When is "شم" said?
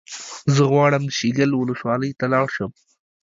2.55-2.71